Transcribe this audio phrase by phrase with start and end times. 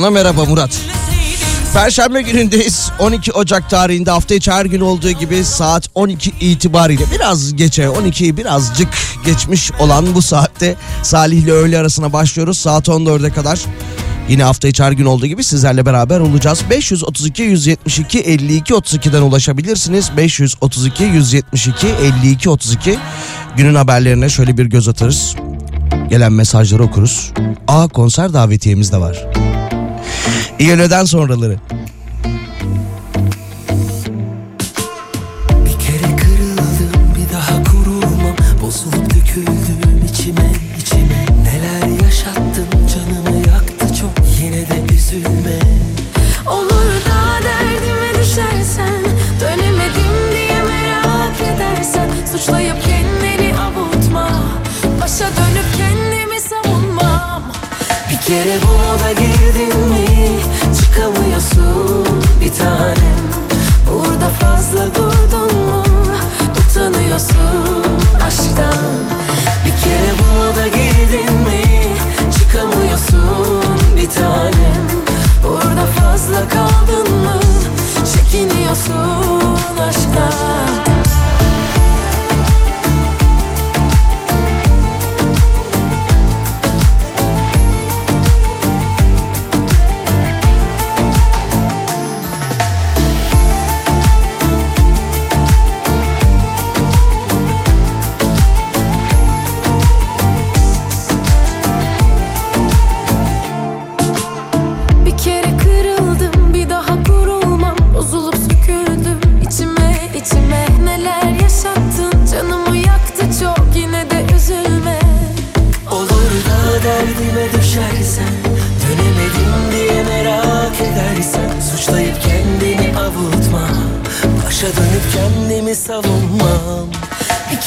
[0.00, 0.70] sana merhaba Murat.
[1.74, 2.90] Perşembe günündeyiz.
[2.98, 8.36] 12 Ocak tarihinde hafta içi her gün olduğu gibi saat 12 itibariyle biraz geçe 12'yi
[8.36, 8.88] birazcık
[9.24, 12.58] geçmiş olan bu saatte Salih ile öğle arasına başlıyoruz.
[12.58, 13.60] Saat 14'e kadar
[14.28, 16.60] Yine hafta içi her gün olduğu gibi sizlerle beraber olacağız.
[16.70, 20.10] 532 172 52 32'den ulaşabilirsiniz.
[20.16, 21.86] 532 172
[22.22, 22.98] 52 32
[23.56, 25.36] günün haberlerine şöyle bir göz atarız.
[26.10, 27.32] Gelen mesajları okuruz.
[27.68, 29.49] Aa konser davetiyemiz de var.
[30.60, 31.58] İnönü'den sonraları.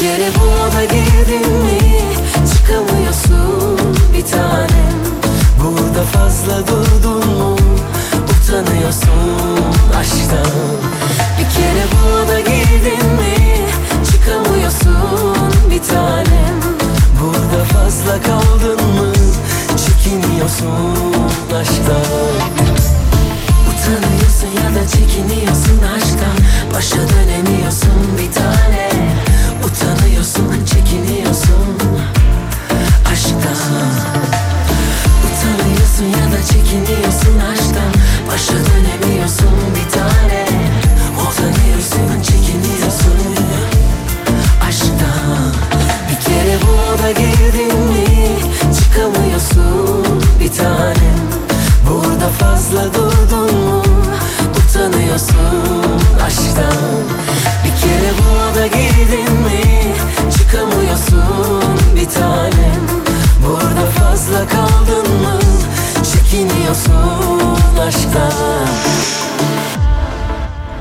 [0.03, 1.79] Kere bu oda girdin mi?
[2.53, 3.79] Çıkamıyorsun
[4.13, 4.99] bir tanem.
[5.63, 7.57] Burada fazla durdun mu?
[8.23, 9.63] Utanıyorsun
[9.99, 10.51] aşktan.
[11.39, 13.35] Bir kere bu oda girdin mi?
[14.11, 16.59] Çıkamıyorsun bir tanem.
[17.21, 19.13] Burada fazla kaldın mı?
[19.77, 21.13] Çekiniyorsun
[21.55, 22.42] aşktan
[24.87, 26.37] çekiniyorsun aşktan
[26.73, 28.89] Başa dönemiyorsun bir tane.
[29.65, 31.77] Utanıyorsun, çekiniyorsun
[33.11, 33.93] aşktan
[35.25, 37.93] Utanıyorsun ya da çekiniyorsun aşktan.
[38.27, 40.45] Başa dönemiyorsun bir tane.
[41.21, 43.19] Utanıyorsun, çekiniyorsun
[44.67, 45.53] aşktan.
[46.09, 48.05] Bir kere bu oda girdin mi?
[48.79, 51.23] Çıkamıyorsun bir tanem.
[51.89, 53.02] Burada fazla durdun
[64.33, 65.39] Fazla kaldın mı
[66.13, 67.57] çekiniyorsun
[67.87, 68.67] aşktan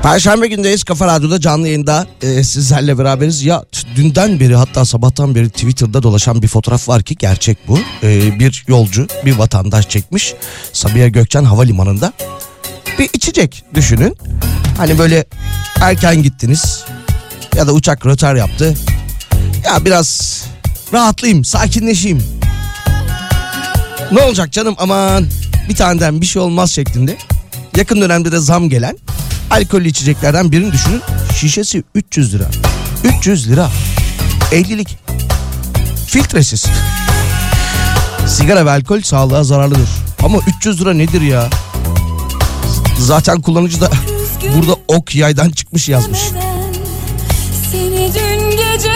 [0.03, 3.43] Perşembe gündeyiz Kafa Radyo'da canlı yayında e, sizlerle beraberiz.
[3.43, 3.63] Ya
[3.95, 7.79] dünden beri hatta sabahtan beri Twitter'da dolaşan bir fotoğraf var ki gerçek bu.
[8.03, 10.33] E, bir yolcu bir vatandaş çekmiş
[10.73, 12.13] Sabiha Gökçen Havalimanı'nda.
[12.99, 14.17] Bir içecek düşünün.
[14.77, 15.25] Hani böyle
[15.81, 16.83] erken gittiniz
[17.55, 18.77] ya da uçak rötar yaptı.
[19.65, 20.41] Ya biraz
[20.93, 22.42] rahatlayayım sakinleşeyim.
[24.11, 25.27] Ne olacak canım aman
[25.69, 27.17] bir taneden bir şey olmaz şeklinde.
[27.77, 28.97] Yakın dönemde de zam gelen
[29.51, 31.01] alkollü içeceklerden birini düşünün.
[31.35, 32.45] Şişesi 300 lira.
[33.03, 33.69] 300 lira.
[34.51, 34.97] 50'lik.
[36.07, 36.65] Filtresiz.
[38.27, 39.89] Sigara ve alkol sağlığa zararlıdır.
[40.23, 41.49] Ama 300 lira nedir ya?
[42.99, 43.89] Zaten kullanıcı da
[44.55, 46.19] burada ok yaydan çıkmış yazmış.
[47.71, 48.91] Seni dün gece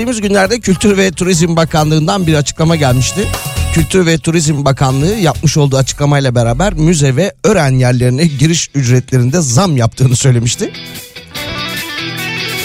[0.00, 3.28] Geçtiğimiz günlerde Kültür ve Turizm Bakanlığı'ndan bir açıklama gelmişti.
[3.74, 9.76] Kültür ve Turizm Bakanlığı yapmış olduğu açıklamayla beraber müze ve öğren yerlerine giriş ücretlerinde zam
[9.76, 10.72] yaptığını söylemişti.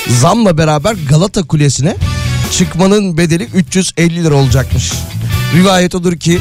[0.07, 1.95] Zamla beraber Galata Kulesi'ne
[2.51, 4.91] çıkmanın bedeli 350 lira olacakmış.
[5.55, 6.39] Rivayet odur ki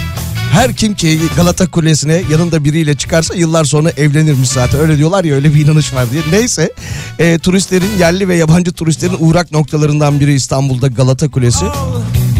[0.55, 4.81] her kim ki Galata Kulesi'ne yanında biriyle çıkarsa yıllar sonra evlenirmiş zaten.
[4.81, 6.23] Öyle diyorlar ya öyle bir inanış var diye.
[6.33, 6.73] Neyse
[7.19, 11.65] e, turistlerin yerli ve yabancı turistlerin uğrak noktalarından biri İstanbul'da Galata Kulesi.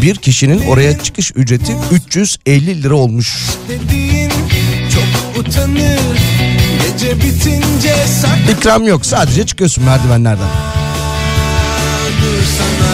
[0.01, 3.37] Bir kişinin oraya çıkış ücreti 350 lira olmuş.
[3.69, 4.29] dediğin
[4.93, 5.99] çok utanır
[6.81, 7.95] Gece bitince
[8.57, 10.47] İkram yok sadece çıkıyorsun merdivenlerden.
[12.57, 12.84] sana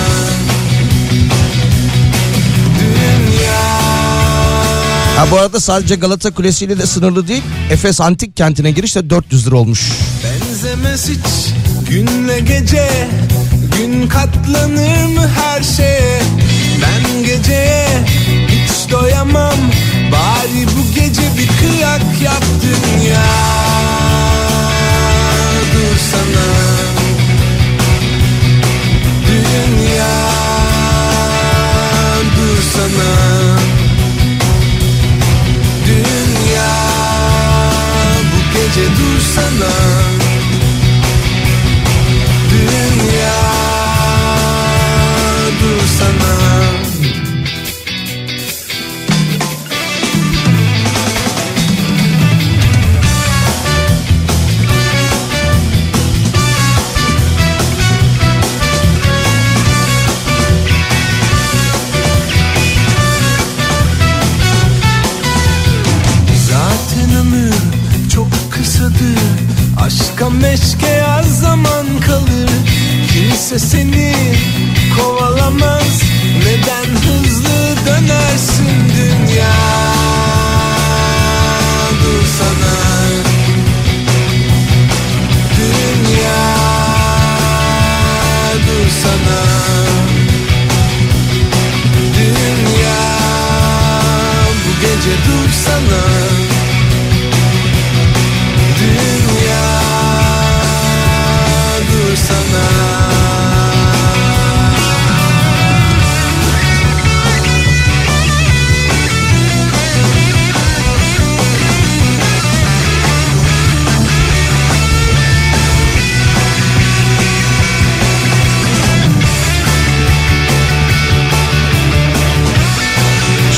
[5.22, 7.44] Ha bu arada sadece Galata Kulesi ile de sınırlı değil.
[7.72, 9.92] Efes Antik Kenti'ne giriş de 400 lira olmuş.
[10.24, 11.54] benzemez hiç
[11.90, 12.90] Günle gece
[13.78, 16.22] Gün katlanır mı her şeye
[16.82, 17.88] Ben geceye
[18.48, 19.56] hiç doyamam
[20.12, 23.26] Bari bu gece bir kıyak yap dünya
[25.74, 25.98] Dur
[70.32, 72.50] meşke az zaman kalır.
[73.14, 74.14] Kimse seni
[74.98, 76.02] kovalamaz.
[76.40, 79.54] Neden hızlı dönersin dünya?
[82.04, 82.76] Dur sana
[85.58, 86.56] Dünya.
[88.68, 89.42] Dur sana
[92.18, 93.02] Dünya.
[94.66, 96.31] Bu gece dur sana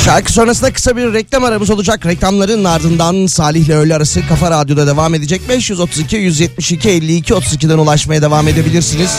[0.05, 2.05] Şarkı sonrasında kısa bir reklam aramız olacak.
[2.05, 5.41] Reklamların ardından Salih ile öğle arası Kafa Radyo'da devam edecek.
[5.49, 9.11] 532 172 52 32'den ulaşmaya devam edebilirsiniz.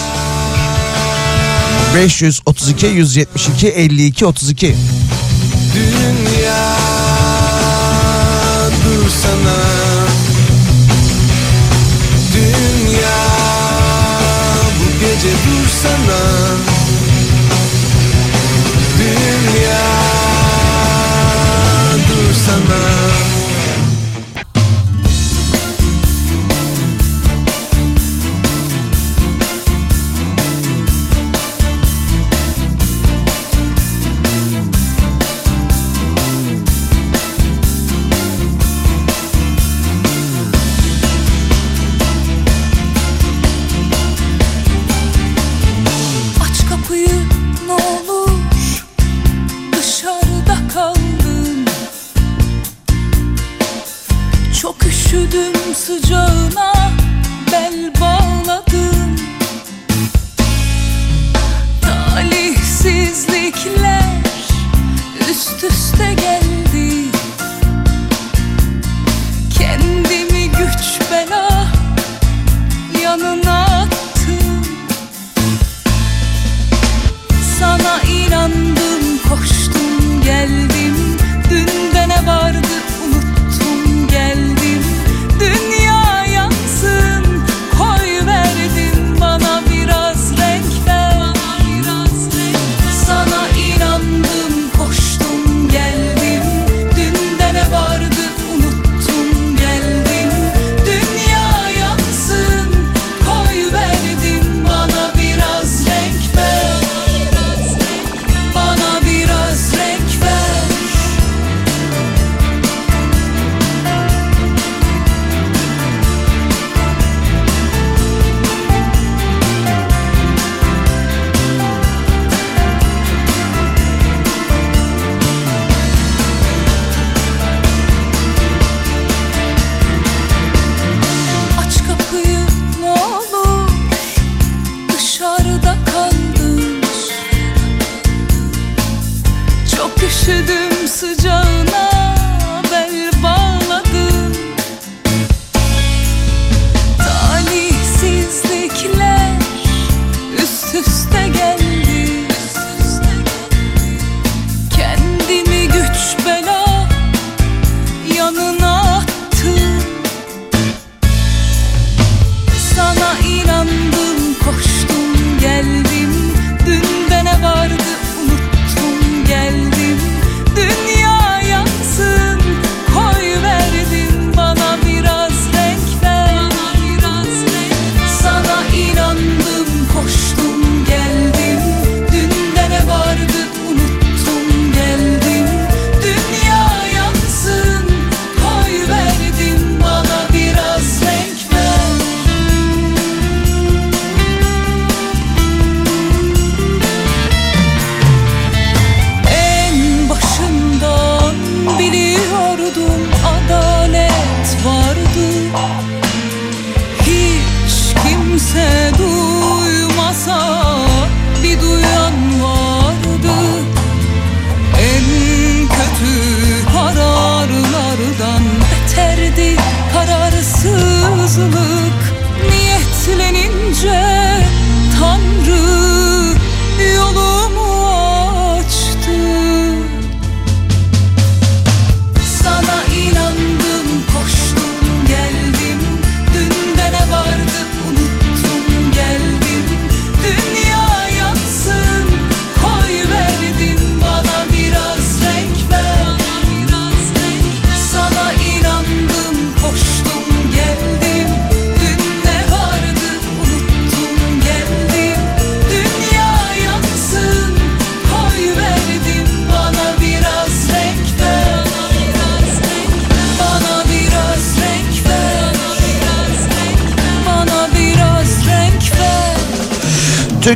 [1.94, 4.76] 532 172 52 32
[5.74, 6.23] Dünya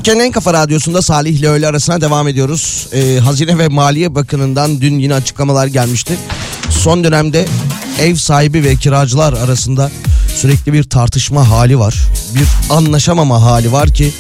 [0.08, 2.88] Türkiye'nin en kafa radyosunda Salih ile öğle arasına devam ediyoruz.
[2.92, 6.18] Ee, Hazine ve Maliye Bakanı'ndan dün yine açıklamalar gelmişti.
[6.70, 7.46] Son dönemde
[8.00, 9.90] ev sahibi ve kiracılar arasında
[10.36, 11.98] sürekli bir tartışma hali var.
[12.34, 14.12] Bir anlaşamama hali var ki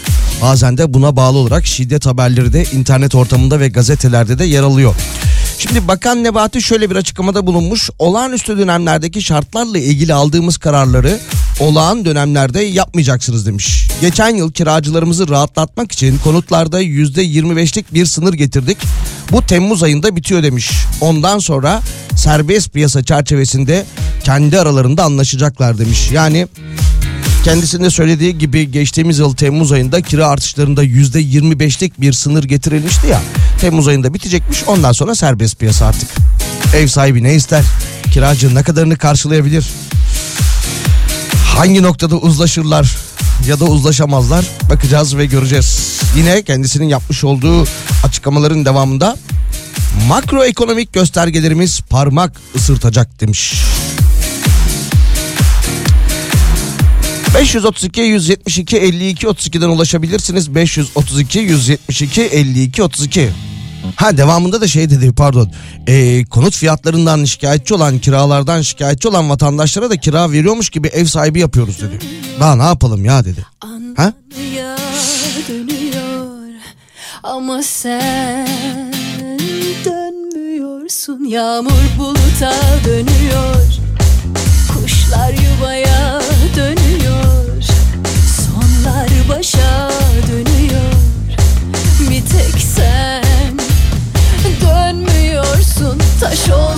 [0.42, 4.94] bazen de buna bağlı olarak şiddet haberleri de internet ortamında ve gazetelerde de yer alıyor.
[5.58, 7.90] Şimdi Bakan Nebati şöyle bir açıklamada bulunmuş.
[7.98, 11.18] Olağanüstü dönemlerdeki şartlarla ilgili aldığımız kararları
[11.60, 13.87] olağan dönemlerde yapmayacaksınız demiş.
[14.00, 18.78] Geçen yıl kiracılarımızı rahatlatmak için konutlarda %25'lik bir sınır getirdik.
[19.32, 20.70] Bu Temmuz ayında bitiyor demiş.
[21.00, 21.82] Ondan sonra
[22.16, 23.86] serbest piyasa çerçevesinde
[24.24, 26.10] kendi aralarında anlaşacaklar demiş.
[26.12, 26.48] Yani
[27.44, 33.20] kendisinde söylediği gibi geçtiğimiz yıl Temmuz ayında kira artışlarında %25'lik bir sınır getirilmişti ya.
[33.60, 36.08] Temmuz ayında bitecekmiş ondan sonra serbest piyasa artık.
[36.74, 37.64] Ev sahibi ne ister?
[38.12, 39.68] Kiracı ne kadarını karşılayabilir?
[41.56, 43.07] Hangi noktada uzlaşırlar
[43.46, 46.00] ya da uzlaşamazlar bakacağız ve göreceğiz.
[46.16, 47.64] Yine kendisinin yapmış olduğu
[48.04, 49.16] açıklamaların devamında
[50.08, 53.54] makroekonomik göstergelerimiz parmak ısırtacak demiş.
[57.34, 60.54] 532 172 52 32'den ulaşabilirsiniz.
[60.54, 63.30] 532 172 52 32.
[63.96, 65.52] Ha devamında da şey dedi pardon.
[65.86, 71.40] Ee, konut fiyatlarından şikayetçi olan kiralardan şikayetçi olan vatandaşlara da kira veriyormuş gibi ev sahibi
[71.40, 71.98] yapıyoruz dedi.
[72.40, 73.46] Daha ne yapalım ya dedi.
[73.96, 74.12] Ha?
[77.22, 78.48] Ama sen
[79.84, 83.64] dönmüyorsun yağmur buluta dönüyor
[84.74, 86.20] kuşlar yuvaya
[86.56, 87.62] dönüyor
[88.36, 89.77] sonlar başa
[96.18, 96.74] 才说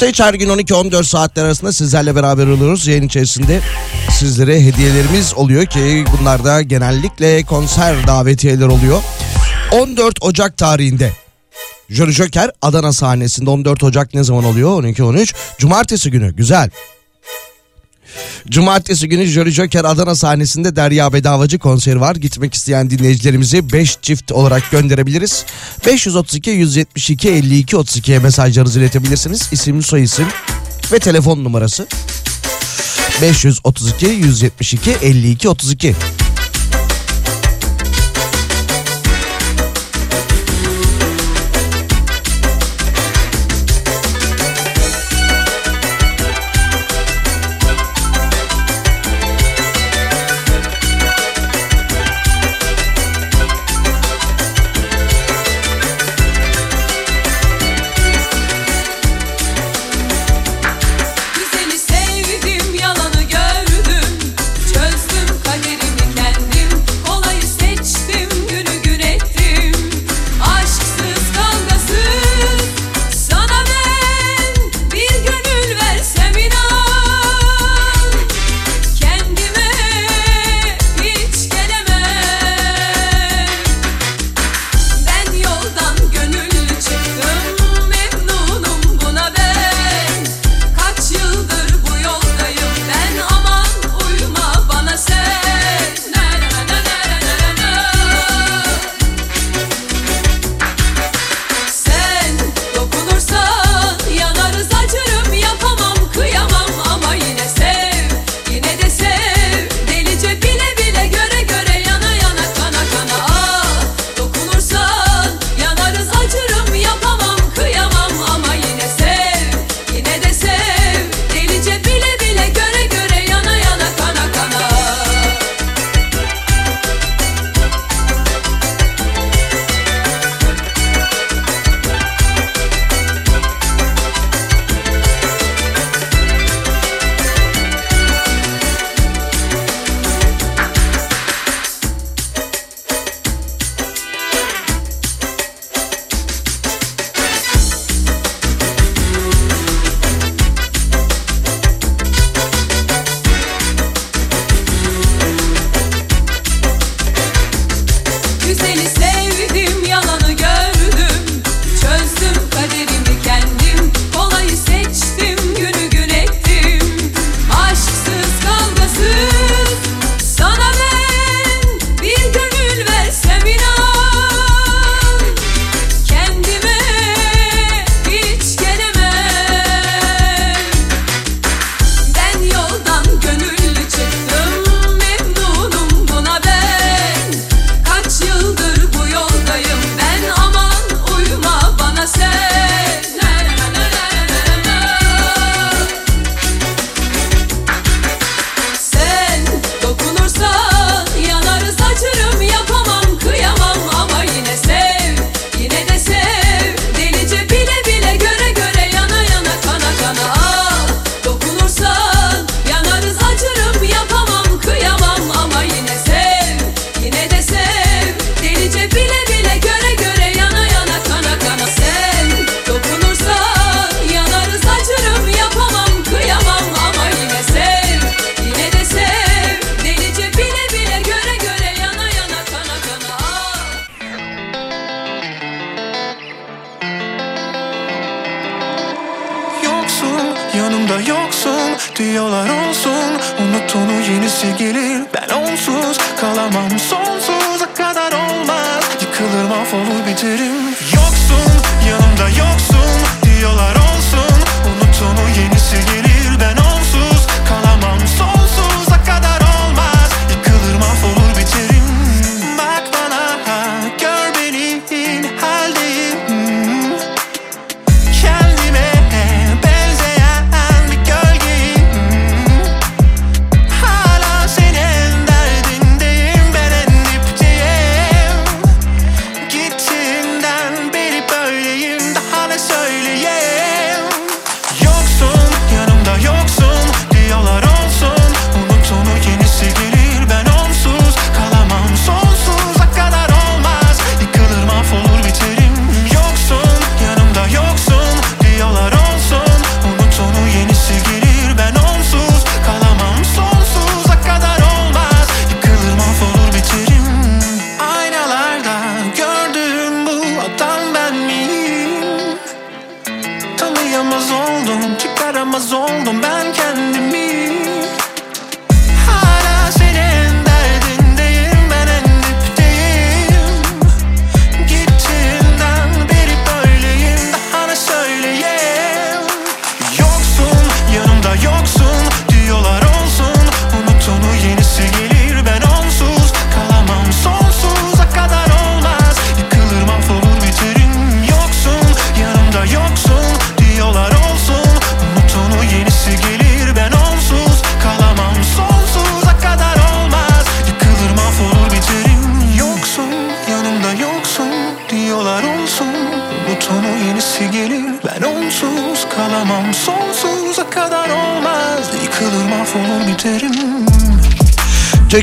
[0.00, 2.86] Hafta içi her gün 12-14 saatler arasında sizlerle beraber oluyoruz.
[2.86, 3.60] Yayın içerisinde
[4.10, 9.02] sizlere hediyelerimiz oluyor ki bunlar da genellikle konser davetiyeler oluyor.
[9.72, 11.12] 14 Ocak tarihinde
[11.88, 14.84] Jön Joker Adana sahnesinde 14 Ocak ne zaman oluyor?
[14.84, 16.70] 12-13 Cumartesi günü güzel.
[18.48, 22.16] Cumartesi günü Jolly Joker Adana sahnesinde Derya Bedavacı konseri var.
[22.16, 25.44] Gitmek isteyen dinleyicilerimizi 5 çift olarak gönderebiliriz.
[25.86, 29.48] 532 172 52 32'ye mesajlarınızı iletebilirsiniz.
[29.52, 30.26] İsimli soy isim
[30.92, 31.86] ve telefon numarası
[33.22, 35.94] 532 172 52 32.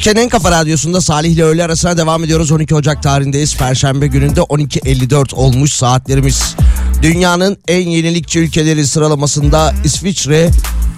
[0.08, 2.52] Türkiye'nin en kafa radyosunda Salih ile öğle arasına devam ediyoruz.
[2.52, 3.58] 12 Ocak tarihindeyiz.
[3.58, 6.56] Perşembe gününde 12.54 olmuş saatlerimiz.
[7.02, 10.50] Dünyanın en yenilikçi ülkeleri sıralamasında İsviçre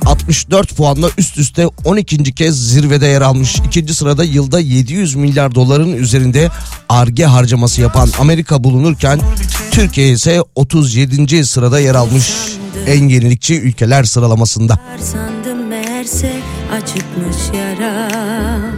[0.06, 2.24] 64 puanla üst üste 12.
[2.36, 3.60] kez zirvede yer almış.
[3.66, 6.50] İkinci sırada yılda 700 milyar doların üzerinde
[6.90, 9.20] arge harcaması yapan Amerika bulunurken
[9.72, 11.46] Türkiye ise 37.
[11.46, 12.34] sırada yer almış
[12.88, 14.80] en yenilikçi ülkeler sıralamasında.
[15.02, 16.34] Sandım meğerse
[16.72, 18.69] açıkmış yara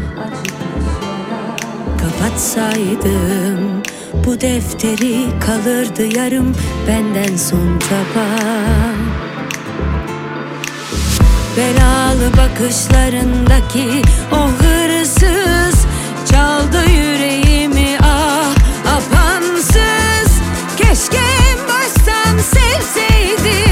[2.22, 3.84] kapatsaydım
[4.26, 6.56] Bu defteri kalırdı yarım
[6.88, 8.28] benden son taba
[11.58, 15.86] Belalı bakışlarındaki o hırsız
[16.32, 18.56] Çaldı yüreğimi ah
[18.88, 20.42] apansız.
[20.78, 21.28] Keşke
[21.68, 23.71] baştan sevseydim.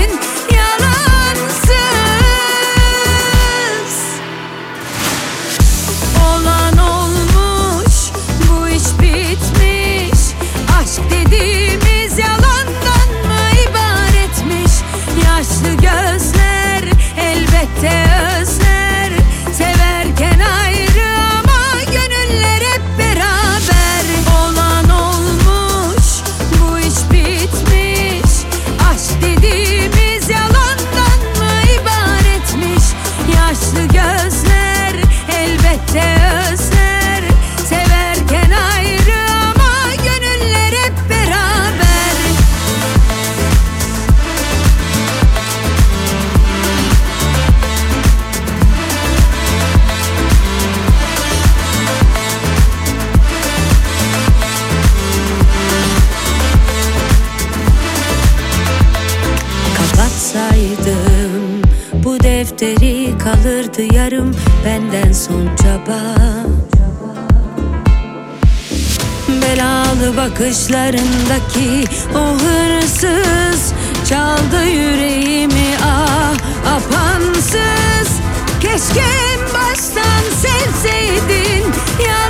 [69.59, 71.83] Sevdalı bakışlarındaki
[72.15, 73.73] o hırsız
[74.09, 76.33] Çaldı yüreğimi ah
[76.75, 78.19] apansız.
[78.61, 79.05] Keşke
[79.53, 81.63] baştan sevseydin
[82.07, 82.28] ya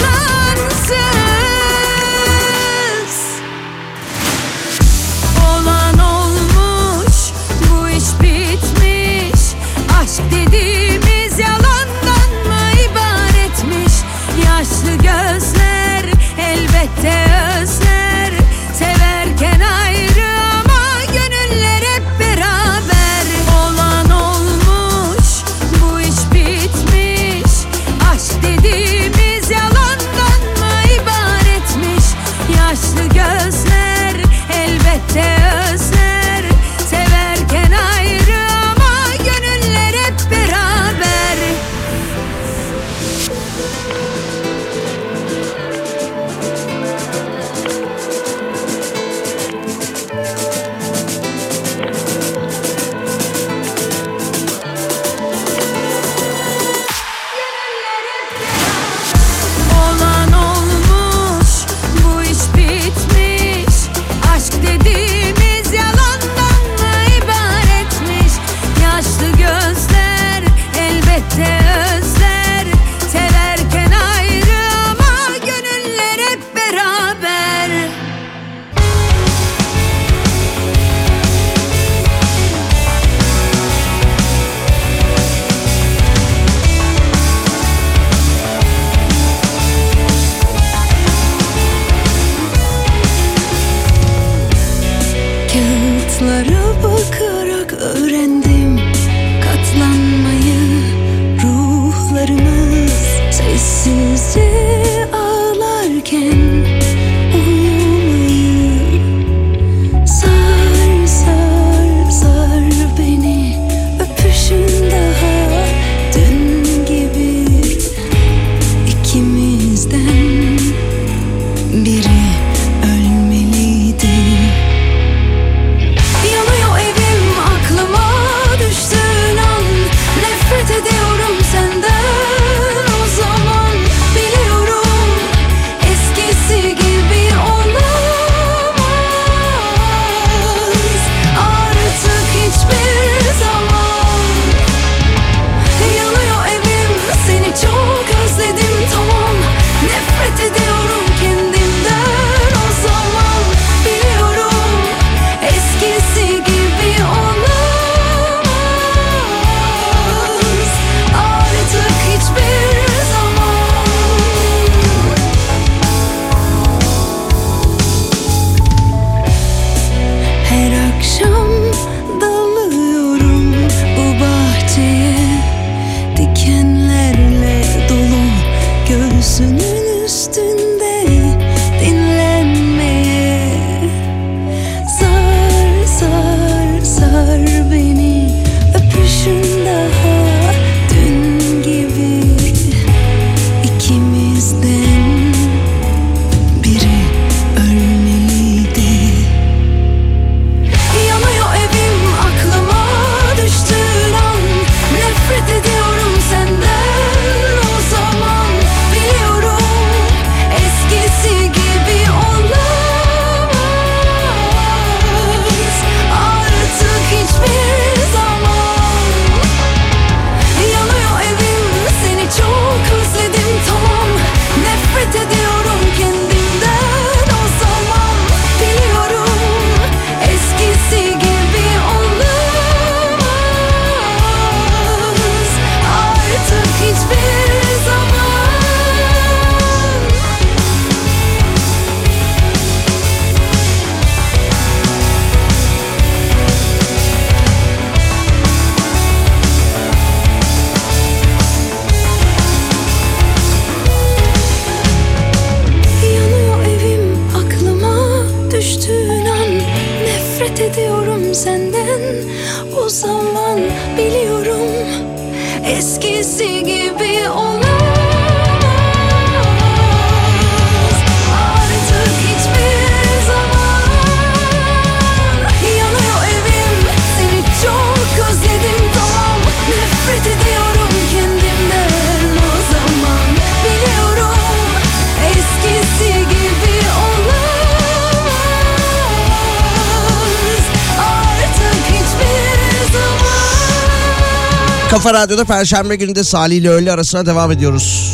[295.40, 298.12] Radyo'da Perşembe gününde Salih ile öğle arasına devam ediyoruz.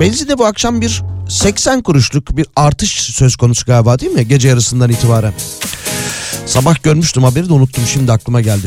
[0.00, 4.28] Benzinde bu akşam bir 80 kuruşluk bir artış söz konusu galiba değil mi?
[4.28, 5.32] Gece yarısından itibaren.
[6.46, 8.66] Sabah görmüştüm haberi de unuttum şimdi aklıma geldi.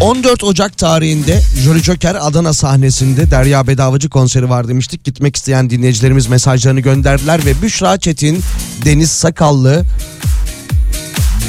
[0.00, 5.04] 14 Ocak tarihinde Jolly Joker Adana sahnesinde Derya Bedavacı konseri var demiştik.
[5.04, 8.42] Gitmek isteyen dinleyicilerimiz mesajlarını gönderdiler ve Büşra Çetin,
[8.84, 9.84] Deniz Sakallı,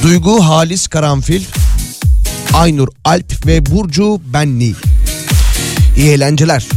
[0.04, 1.44] Duygu Halis Karanfil,
[2.54, 4.76] Aynur Alp ve Burcu Benli.
[5.98, 6.68] İyi eğlenceler.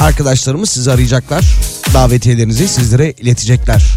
[0.00, 1.44] Arkadaşlarımız sizi arayacaklar.
[1.94, 3.94] Davetiyelerinizi sizlere iletecekler.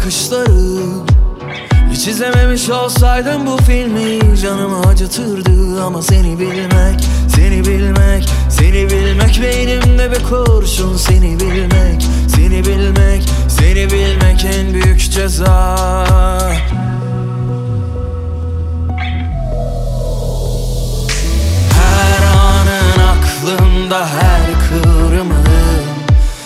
[0.00, 0.80] Bakışları.
[1.90, 5.82] Hiç izlememiş olsaydım bu filmi canımı acıtırdı.
[5.82, 7.00] Ama seni bilmek,
[7.36, 10.96] seni bilmek, seni bilmek Beynimde bir kurşun.
[10.96, 15.76] Seni bilmek, seni bilmek, seni bilmek en büyük ceza.
[21.72, 25.50] Her anın aklımda her kıvrımın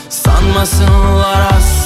[0.09, 1.74] Sanmasınlar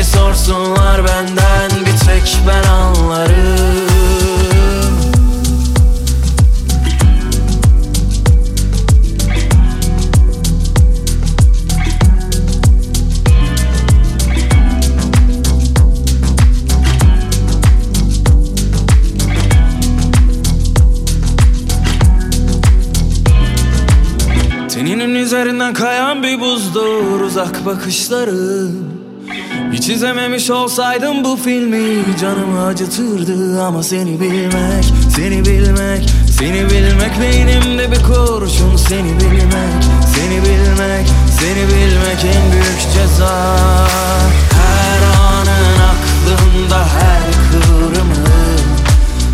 [0.00, 3.88] Seni sorsunlar benden bir tek ben anlarım.
[24.68, 28.70] Teninin üzerinden kayan bir buzdur uzak bakışları
[29.72, 34.84] Hiç izlememiş olsaydım bu filmi canımı acıtırdı Ama seni bilmek,
[35.16, 39.82] seni bilmek, seni bilmek Beynimde bir kurşun seni bilmek,
[40.14, 41.06] seni bilmek,
[41.40, 43.56] seni bilmek en büyük ceza.
[44.52, 48.60] Her anın aklımda her kıvrımın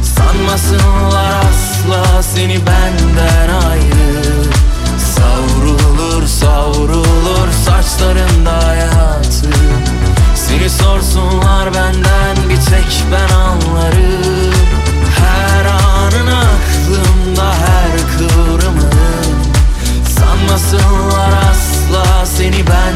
[0.03, 4.23] Sanmasınlar asla seni benden ayrı.
[4.99, 9.26] Savrulur savrulur saçlarında hayatı
[10.67, 14.55] Seni sorsunlar benden bir tek ben anlarım.
[15.19, 18.91] Her anın aklımda her kıvrımın
[20.19, 22.96] Sanmasınlar asla seni benden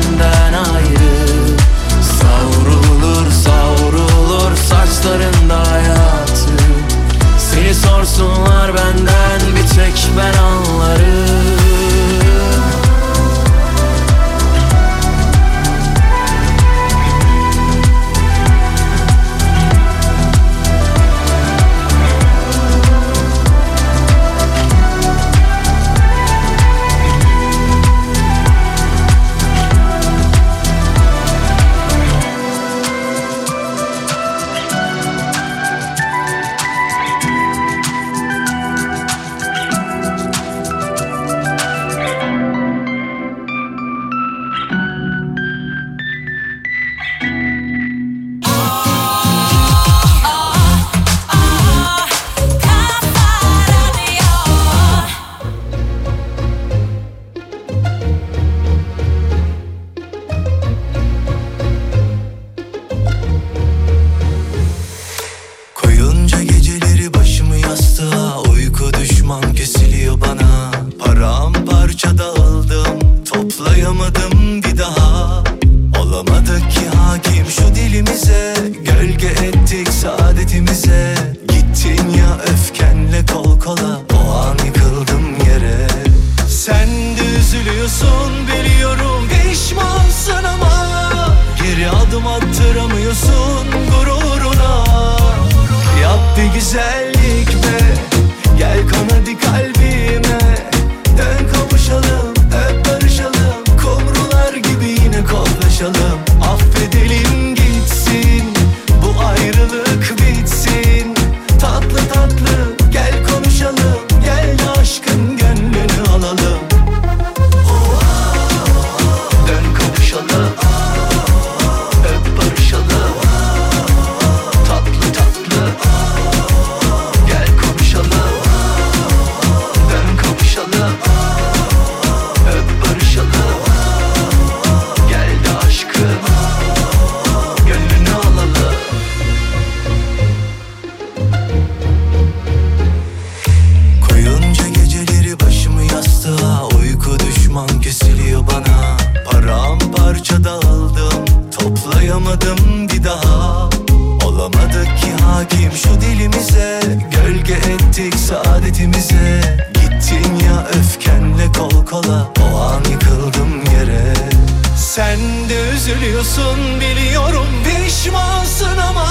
[166.11, 167.47] de üzülüyorsun biliyorum.
[167.65, 169.07] Pişmansın ama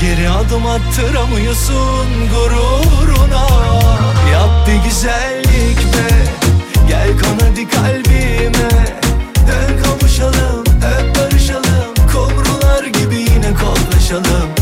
[0.00, 3.48] Geri adım attıramıyorsun gururuna.
[4.32, 6.08] Yap bir güzellik be
[6.88, 8.70] Gel kon hadi kalbime.
[9.48, 11.94] Dön kavuşalım öp barışalım.
[12.12, 14.53] Kumrular gibi yine kollaşalım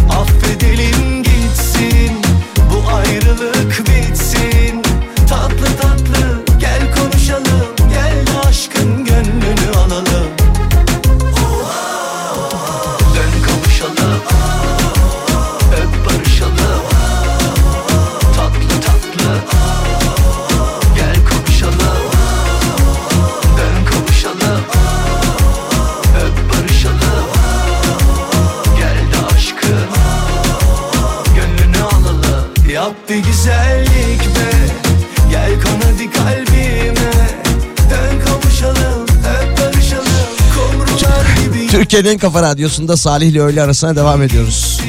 [41.93, 44.80] Türkiye'nin en kafa radyosunda Salih ile öğle arasına devam ediyoruz.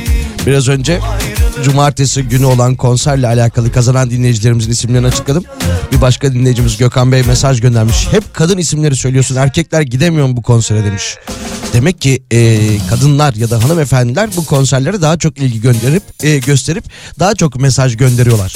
[0.46, 1.00] Biraz önce
[1.64, 5.44] cumartesi günü olan konserle alakalı kazanan dinleyicilerimizin isimlerini açıkladım.
[5.92, 8.08] Bir başka dinleyicimiz Gökhan Bey mesaj göndermiş.
[8.12, 11.18] Hep kadın isimleri söylüyorsun erkekler gidemiyor mu bu konsere demiş.
[11.74, 16.84] Demek ki e, kadınlar ya da hanımefendiler bu konserlere daha çok ilgi gönderip e, gösterip
[17.20, 18.54] daha çok mesaj gönderiyorlar.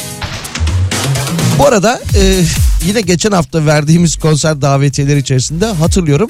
[1.59, 2.43] Bu arada e,
[2.85, 6.29] yine geçen hafta verdiğimiz konser davetiyeleri içerisinde hatırlıyorum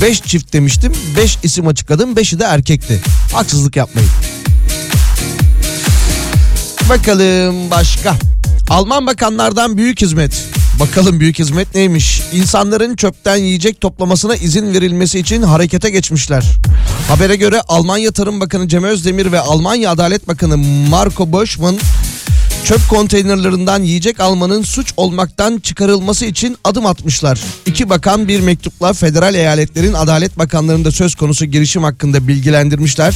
[0.00, 3.00] 5 çift demiştim 5 isim açıkladım 5'i de erkekti.
[3.32, 4.10] Haksızlık yapmayın.
[6.88, 8.16] Bakalım başka.
[8.70, 10.44] Alman bakanlardan büyük hizmet.
[10.80, 12.22] Bakalım büyük hizmet neymiş?
[12.32, 16.44] İnsanların çöpten yiyecek toplamasına izin verilmesi için harekete geçmişler.
[17.08, 20.56] Habere göre Almanya Tarım Bakanı Cem Özdemir ve Almanya Adalet Bakanı
[20.90, 21.78] Marco Boschmann
[22.66, 27.40] çöp konteynerlarından yiyecek almanın suç olmaktan çıkarılması için adım atmışlar.
[27.66, 33.14] İki bakan bir mektupla federal eyaletlerin adalet bakanlarında söz konusu girişim hakkında bilgilendirmişler.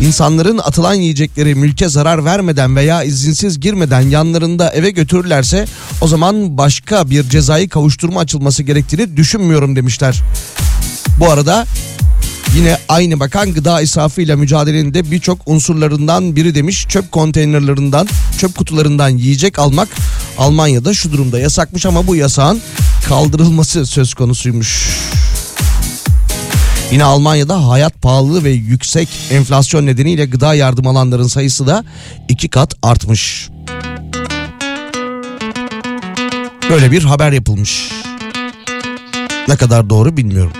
[0.00, 5.66] İnsanların atılan yiyecekleri mülke zarar vermeden veya izinsiz girmeden yanlarında eve götürürlerse
[6.00, 10.22] o zaman başka bir cezai kavuşturma açılması gerektiğini düşünmüyorum demişler.
[11.20, 11.66] Bu arada
[12.56, 16.86] Yine aynı bakan gıda israfıyla mücadelenin de birçok unsurlarından biri demiş.
[16.88, 19.88] Çöp konteynerlarından, çöp kutularından yiyecek almak
[20.38, 22.60] Almanya'da şu durumda yasakmış ama bu yasağın
[23.08, 24.88] kaldırılması söz konusuymuş.
[26.92, 31.84] Yine Almanya'da hayat pahalılığı ve yüksek enflasyon nedeniyle gıda yardım alanların sayısı da
[32.28, 33.48] iki kat artmış.
[36.70, 37.90] Böyle bir haber yapılmış.
[39.48, 40.52] Ne kadar doğru bilmiyorum.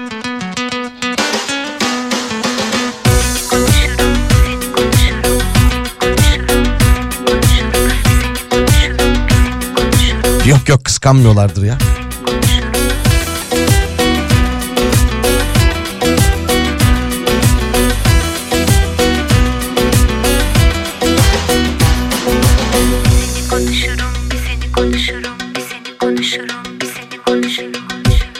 [10.47, 11.79] Yok yok kıskanmıyorlardır ya.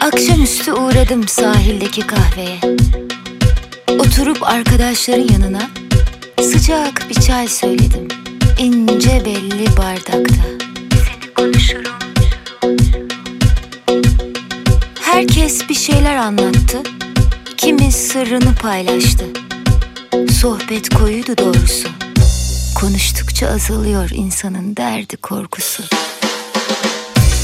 [0.01, 2.59] Akşamüstü uğradım sahildeki kahveye.
[3.99, 5.69] Oturup arkadaşların yanına
[6.41, 8.07] sıcak bir çay söyledim.
[8.59, 10.45] İnce belli bardakta.
[10.91, 11.94] Seni konuşurum.
[15.45, 16.77] Herkes bir şeyler anlattı.
[17.57, 19.25] Kimi sırrını paylaştı.
[20.41, 21.87] Sohbet koyuydu doğrusu.
[22.75, 25.83] Konuştukça azalıyor insanın derdi korkusu.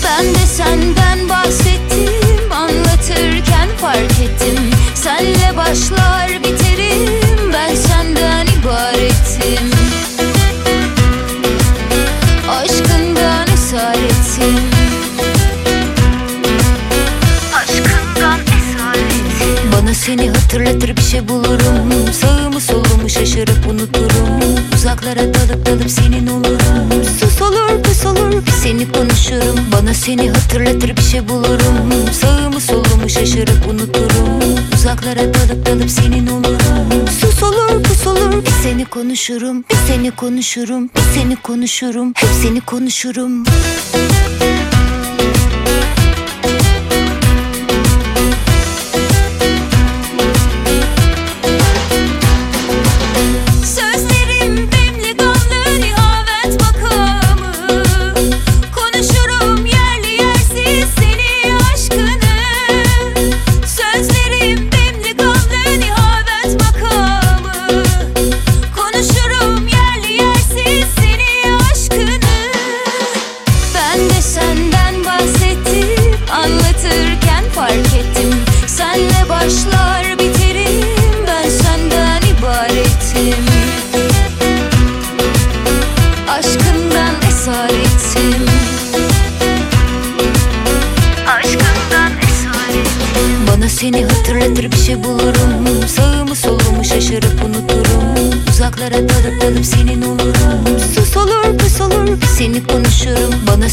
[0.04, 9.72] Ben de senden bahsettim Anlatırken fark ettim Senle başlar biterim Ben senden ibaretim
[12.50, 14.81] Aşkından esaretim
[20.06, 22.14] seni hatırlatır bir şey bulurum.
[22.22, 24.40] Sağımı solumu şaşırıp unuturum.
[24.76, 27.06] Uzaklara dalıp dalıp senin olurum.
[27.20, 29.60] Sus olur pus olur bir seni konuşurum.
[29.72, 32.14] Bana seni hatırlatır bir şey bulurum.
[32.22, 34.40] Sağımı solumu şaşırıp unuturum.
[34.74, 37.08] Uzaklara dalıp dalıp senin olurum.
[37.22, 39.64] Sus olur pus olur bir seni konuşurum.
[39.70, 42.14] Bir seni konuşurum bir seni konuşurum.
[42.16, 43.46] Hep seni konuşurum.
[43.46, 44.11] Sözlerim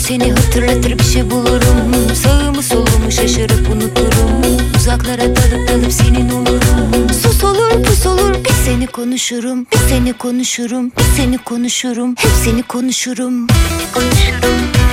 [0.08, 2.14] seni hatırlatır bir şey bulurum.
[2.14, 4.58] Sağımı solumu şaşırıp unuturum.
[4.76, 7.10] Uzaklara dalıp dalıp senin olurum.
[7.22, 9.66] Sus olur pus olur bir seni konuşurum.
[9.72, 12.14] Bir seni konuşurum bir seni konuşurum.
[12.18, 13.46] Hep seni konuşurum
[13.94, 14.87] konuşurum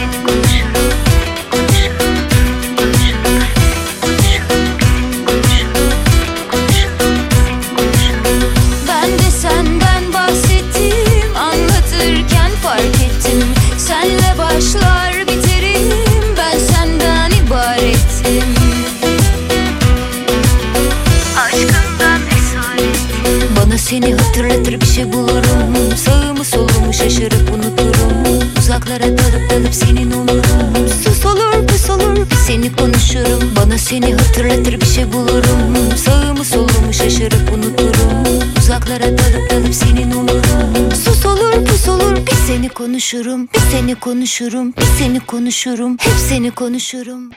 [25.08, 25.98] bir bulurum.
[25.98, 28.42] Sağımı solumu şaşırıp unuturum.
[28.60, 30.90] Uzaklara dalıp dalıp senin olurum.
[31.04, 33.56] Sus olur pus olur seni konuşurum.
[33.56, 35.98] Bana seni hatırlatır bir şey bulurum.
[36.06, 38.42] Sağımı solumu şaşırıp unuturum.
[38.58, 40.92] Uzaklara dalıp dalıp senin olurum.
[41.06, 43.48] Sus olur pus olur bir seni konuşurum.
[43.54, 45.98] Bir seni konuşurum bir seni konuşurum.
[46.00, 47.32] Hep seni konuşurum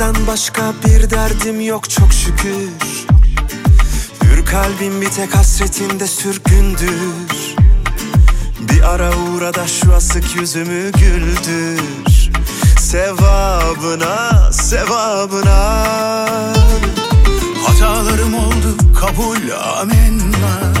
[0.00, 2.68] Senden başka bir derdim yok çok şükür.
[4.22, 7.56] Hür kalbim bir tek hasretinde sürgündür.
[8.60, 12.30] Bir ara uğra da şu asık yüzümü güldür.
[12.78, 15.84] Sevabına, sevabına.
[17.66, 20.72] Hatalarım oldu kabul amenna.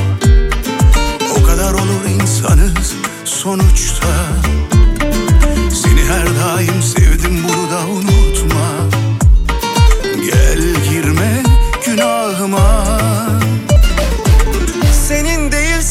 [1.38, 2.94] O kadar olur insanız
[3.24, 4.08] sonuçta.
[5.74, 8.19] Seni her daim sevdim bunu da unutma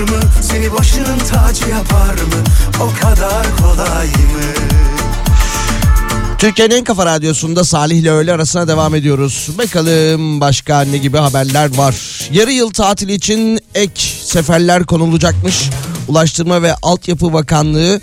[0.00, 2.44] mı Seni başının tacı yapar mı
[2.80, 4.82] O kadar kolay mı
[6.42, 9.48] Türkiye'nin en kafa radyosunda Salih ile öğle arasına devam ediyoruz.
[9.58, 11.94] Bakalım başka ne gibi haberler var.
[12.32, 15.70] Yarı yıl tatili için ek seferler konulacakmış.
[16.08, 18.00] Ulaştırma ve Altyapı Bakanlığı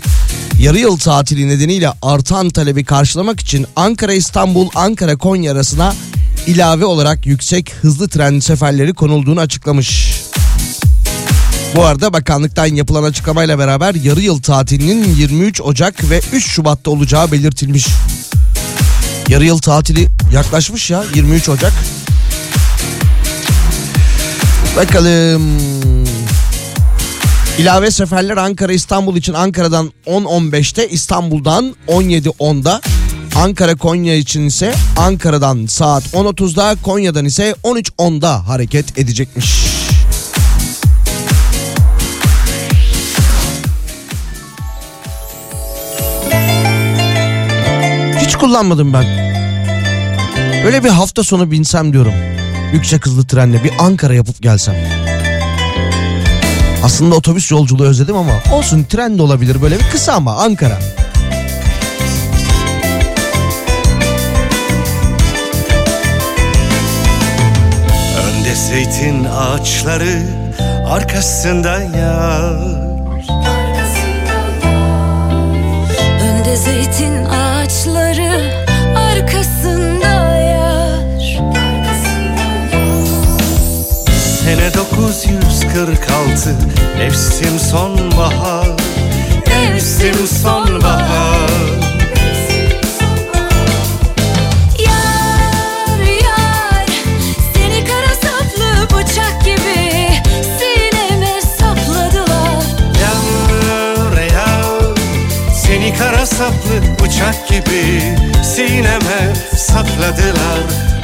[0.60, 5.94] yarı yıl tatili nedeniyle artan talebi karşılamak için Ankara İstanbul Ankara Konya arasına
[6.46, 10.19] ilave olarak yüksek hızlı tren seferleri konulduğunu açıklamış.
[11.76, 17.32] Bu arada bakanlıktan yapılan açıklamayla beraber yarı yıl tatilinin 23 Ocak ve 3 Şubat'ta olacağı
[17.32, 17.86] belirtilmiş.
[19.28, 21.72] Yarı yıl tatili yaklaşmış ya 23 Ocak.
[24.76, 25.58] Bakalım.
[27.58, 32.80] İlave seferler Ankara İstanbul için Ankara'dan 10.15'te İstanbul'dan 17.10'da
[33.36, 39.79] Ankara Konya için ise Ankara'dan saat 10.30'da Konya'dan ise 13.10'da hareket edecekmiş.
[48.40, 49.04] Kullanmadım ben.
[50.64, 52.14] Böyle bir hafta sonu binsem diyorum.
[52.72, 54.74] yüksek hızlı trenle bir Ankara yapıp gelsem.
[56.84, 60.78] Aslında otobüs yolculuğu özledim ama olsun tren de olabilir böyle bir kısa ama Ankara.
[68.26, 70.22] Önde zeytin ağaçları
[70.88, 72.80] arkasında yar
[76.22, 77.99] Önde zeytin ağaçları
[84.80, 86.56] 1946
[86.98, 88.68] Mevsim sonbahar
[89.46, 91.50] Mevsim sonbahar.
[94.78, 96.86] Yar yar
[97.54, 100.08] Seni kara saplı bıçak gibi
[100.58, 102.64] Sineme sapladılar.
[103.02, 104.96] Yar yar
[105.64, 108.02] Seni kara saplı bıçak gibi
[108.44, 110.99] Sineme sapladılar.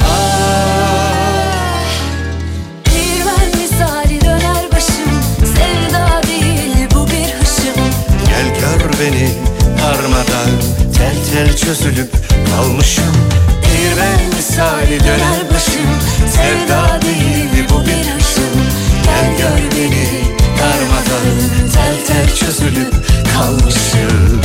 [8.99, 9.29] Beni
[9.81, 10.49] darmadan
[10.97, 12.09] Tel tel çözülüp
[12.49, 13.15] kalmışım.
[13.63, 15.89] Değirmen misali döner başım.
[16.35, 18.61] Sevda değil bu bir hışım
[19.03, 20.07] Gel gör beni
[20.59, 21.27] darmadan
[21.73, 22.93] Tel tel çözülüp
[23.33, 24.41] kalmışım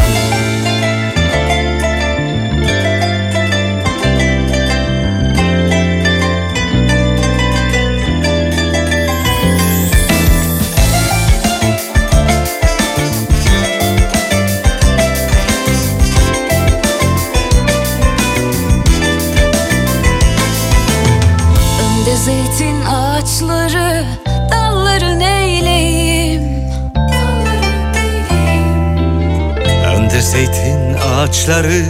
[31.22, 31.84] ağaçları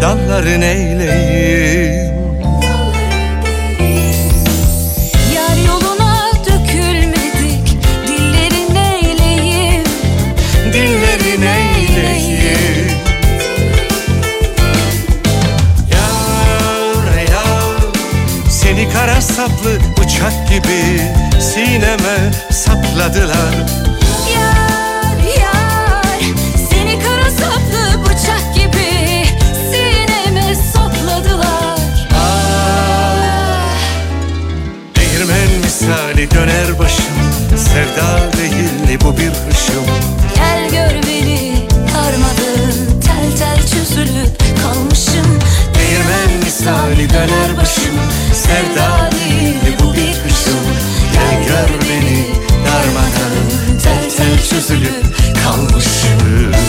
[0.00, 2.12] Dalları neyleyim
[18.92, 21.00] kara saplı bıçak gibi
[21.40, 23.54] Sineme sapladılar
[36.22, 37.04] misali döner başım
[37.56, 39.84] Sevda değil bu bir hışım.
[40.34, 45.38] Gel gör beni darmadağın tel tel çözülüp kalmışım.
[45.74, 47.94] Değirmen misali döner başım
[48.32, 50.64] Sevda değil bu bir hışım.
[51.12, 52.26] Gel gör beni
[52.66, 53.34] darmadan
[53.82, 55.04] Tel tel çözülüp
[55.44, 56.61] kalmışım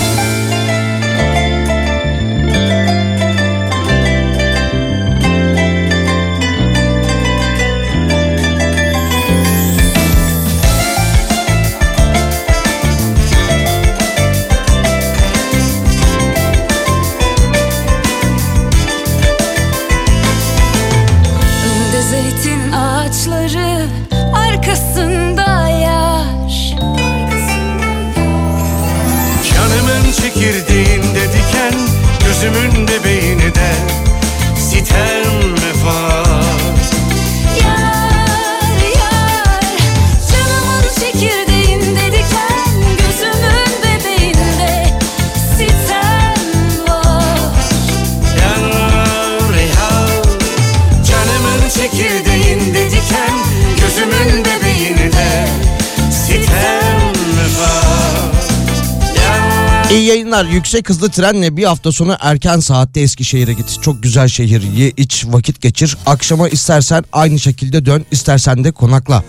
[60.34, 60.54] Yayınlar.
[60.54, 63.82] Yüksek hızlı trenle bir hafta sonu erken saatte Eskişehir'e git.
[63.82, 64.62] Çok güzel şehir.
[64.62, 65.98] Ye iç vakit geçir.
[66.06, 68.06] Akşama istersen aynı şekilde dön.
[68.12, 69.24] istersen de konakla.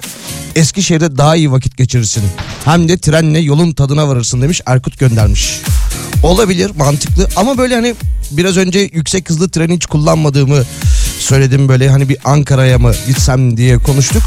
[0.57, 2.23] Eskişehir'de daha iyi vakit geçirirsin.
[2.65, 5.61] Hem de trenle yolun tadına varırsın demiş Erkut göndermiş.
[6.23, 7.95] Olabilir mantıklı ama böyle hani
[8.31, 10.63] biraz önce yüksek hızlı treni hiç kullanmadığımı
[11.19, 14.23] söyledim böyle hani bir Ankara'ya mı gitsem diye konuştuk.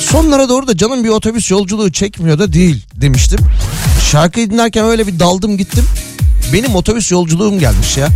[0.00, 3.38] Sonlara doğru da canım bir otobüs yolculuğu çekmiyor da değil demiştim.
[4.10, 5.84] Şarkıyı dinlerken öyle bir daldım gittim.
[6.52, 8.08] Benim otobüs yolculuğum gelmiş ya.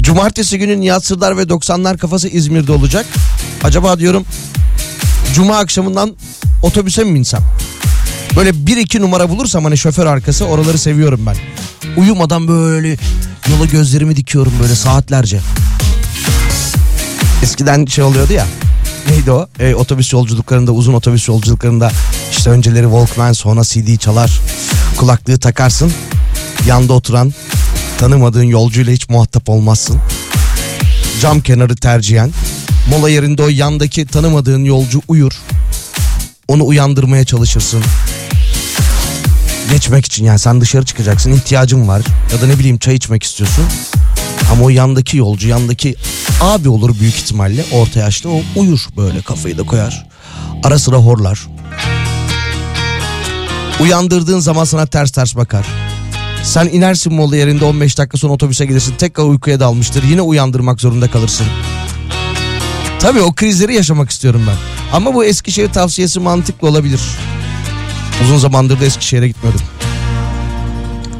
[0.00, 3.06] Cumartesi günü Nihat Sırdar ve 90'lar kafası İzmir'de olacak.
[3.64, 4.24] Acaba diyorum
[5.34, 6.16] Cuma akşamından
[6.62, 7.42] otobüse mi binsem?
[8.36, 11.36] Böyle bir iki numara bulursam hani şoför arkası oraları seviyorum ben.
[11.96, 12.88] Uyumadan böyle
[13.50, 15.40] yola gözlerimi dikiyorum böyle saatlerce.
[17.42, 18.46] Eskiden şey oluyordu ya.
[19.08, 19.48] Neydi o?
[19.60, 21.90] E, otobüs yolculuklarında uzun otobüs yolculuklarında
[22.30, 24.40] işte önceleri Walkman sonra CD çalar.
[24.96, 25.92] Kulaklığı takarsın.
[26.66, 27.32] Yanda oturan
[27.98, 29.98] tanımadığın yolcuyla hiç muhatap olmazsın.
[31.20, 32.30] Cam kenarı tercihen.
[32.90, 35.32] Mola yerinde o yandaki tanımadığın yolcu uyur.
[36.48, 37.82] Onu uyandırmaya çalışırsın.
[39.70, 42.02] Geçmek için yani sen dışarı çıkacaksın ihtiyacın var.
[42.32, 43.64] Ya da ne bileyim çay içmek istiyorsun.
[44.52, 45.94] Ama o yandaki yolcu yandaki
[46.40, 50.06] abi olur büyük ihtimalle orta yaşta o uyur böyle kafayı da koyar.
[50.64, 51.40] Ara sıra horlar.
[53.80, 55.66] Uyandırdığın zaman sana ters ters bakar.
[56.44, 60.02] Sen inersin mola yerinde 15 dakika sonra otobüse gelirsin tekrar uykuya dalmıştır.
[60.02, 61.46] Yine uyandırmak zorunda kalırsın.
[63.00, 64.56] Tabii o krizleri yaşamak istiyorum ben.
[64.96, 67.00] Ama bu Eskişehir tavsiyesi mantıklı olabilir.
[68.24, 69.60] Uzun zamandır da Eskişehir'e gitmedim.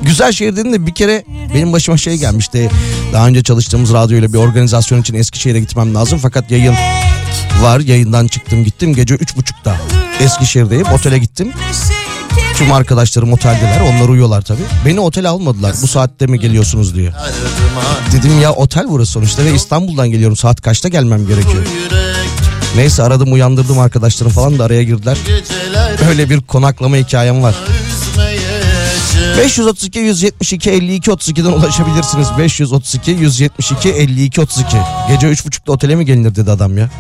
[0.07, 1.25] Güzel şehir dedim de bir kere
[1.55, 2.71] benim başıma şey gelmişti.
[3.13, 6.19] Daha önce çalıştığımız radyoyla bir organizasyon için Eskişehir'e gitmem lazım.
[6.23, 6.75] Fakat yayın
[7.63, 7.81] var.
[7.81, 8.95] Yayından çıktım gittim.
[8.95, 9.77] Gece üç buçukta
[10.21, 10.87] Eskişehir'deyim.
[10.87, 11.53] Otele gittim.
[12.57, 13.81] Tüm arkadaşlarım oteldeler.
[13.81, 14.63] Onlar uyuyorlar tabii.
[14.87, 15.75] Beni otele almadılar.
[15.83, 17.13] Bu saatte mi geliyorsunuz diye.
[18.13, 20.37] Dedim ya otel burası sonuçta ve İstanbul'dan geliyorum.
[20.37, 21.65] Saat kaçta gelmem gerekiyor.
[22.77, 25.19] Neyse aradım uyandırdım arkadaşlarım falan da araya girdiler.
[26.09, 27.55] Öyle bir konaklama hikayem var.
[29.39, 32.29] 532 172 52 32'den ulaşabilirsiniz.
[32.39, 34.77] 532 172 52 32.
[35.09, 36.91] Gece 3.30'da otele mi gelinir dedi adam ya.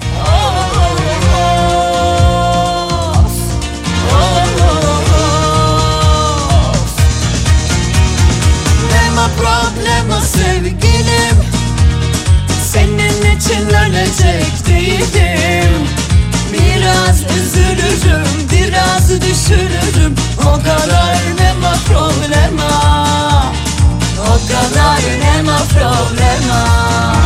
[13.92, 15.88] Ölecek değilim
[16.52, 21.41] Biraz üzülürüm, biraz düşünürüm O kadar deme
[21.92, 23.52] problema.
[24.18, 27.21] O kadar deme problema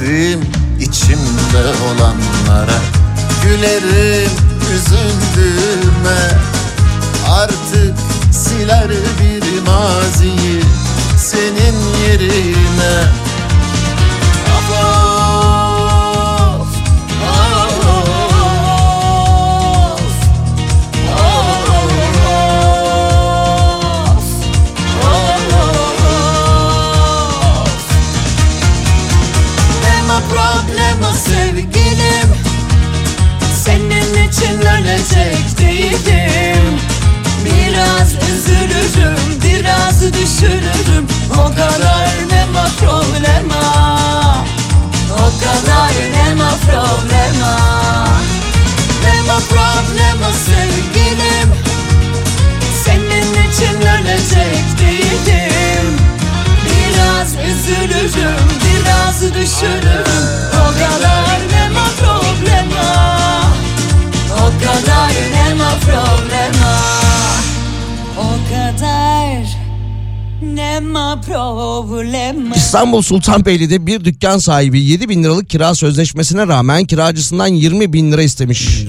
[0.00, 0.40] Gülerim
[0.80, 2.78] içimde olanlara.
[3.42, 4.30] Gülerim
[4.74, 6.38] üzüldüğüme.
[7.30, 7.94] Artık
[8.32, 10.62] siler bir maziyi
[11.18, 11.76] Senin
[12.08, 13.04] yerine
[34.36, 36.80] için ölecek değilim.
[37.44, 41.06] Biraz üzülürüm, biraz düşünürüm.
[41.32, 43.98] O kadar deme problema.
[45.12, 47.56] O kadar deme problema.
[49.02, 51.54] Deme problema sevgilim.
[52.84, 55.96] Senin için ölecek değilim.
[56.64, 60.26] Biraz üzülürüm, biraz düşünürüm.
[60.54, 61.55] O kadar
[65.06, 66.80] kadar deme problema
[68.18, 69.56] O kadar
[72.56, 78.22] İstanbul Sultanbeyli'de bir dükkan sahibi 7 bin liralık kira sözleşmesine rağmen kiracısından 20 bin lira
[78.22, 78.84] istemiş.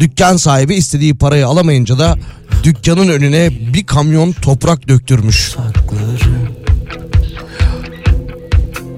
[0.00, 2.16] Dükkan sahibi istediği parayı alamayınca da
[2.62, 5.56] dükkanın önüne bir kamyon toprak döktürmüş.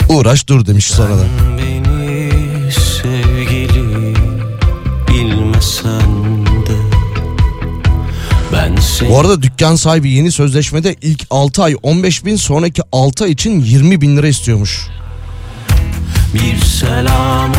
[0.09, 1.25] Uğraş dur demiş sonra da.
[1.59, 4.15] Beni sevgili
[5.09, 6.00] bilmesen
[9.09, 13.61] Bu arada dükkan sahibi yeni sözleşmede ilk 6 ay 15 bin sonraki 6 ay için
[13.61, 14.87] 20 bin lira istiyormuş.
[16.35, 17.55] bir selamın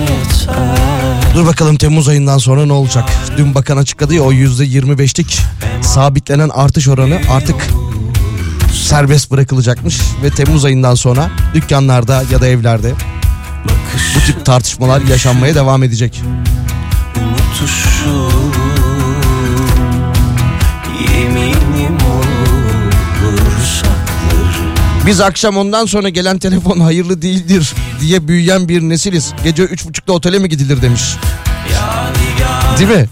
[0.00, 3.10] yeter Dur bakalım Temmuz ayından sonra ne olacak?
[3.36, 5.38] Dün bakan açıkladı ya o %25'lik
[5.82, 7.56] sabitlenen artış oranı artık
[8.72, 12.92] serbest bırakılacakmış ve Temmuz ayından sonra dükkanlarda ya da evlerde
[14.16, 16.22] bu tip tartışmalar yaşanmaya devam edecek.
[17.16, 18.63] Unutuşum
[25.06, 29.32] Biz akşam ondan sonra gelen telefon hayırlı değildir diye büyüyen bir nesiliz.
[29.44, 31.02] Gece üç buçukta otele mi gidilir demiş.
[32.78, 33.08] Değil mi?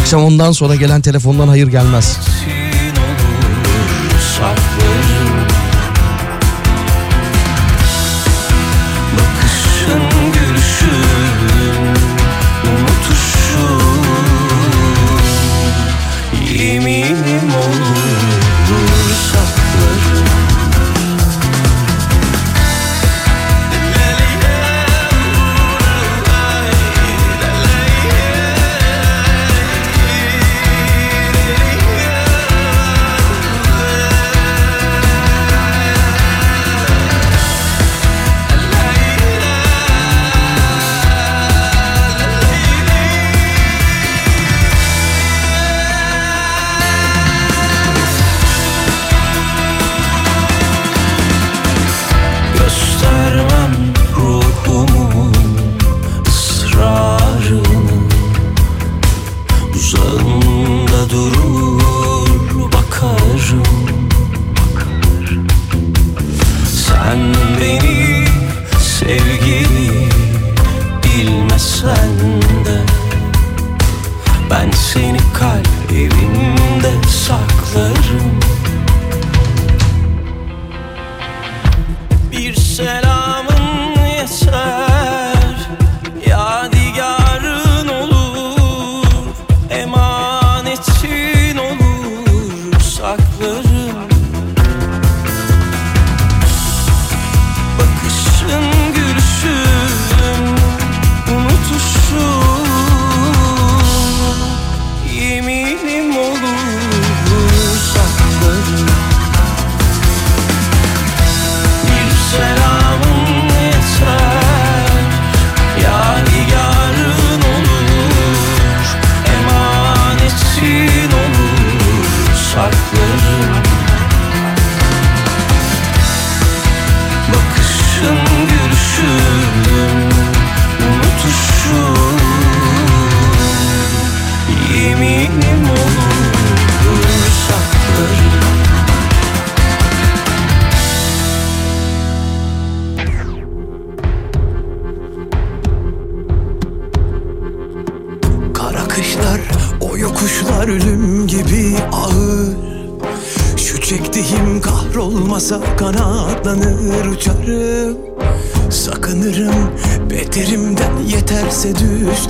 [0.00, 2.16] Akşam ondan sonra gelen telefondan hayır gelmez.
[4.38, 4.69] saklarım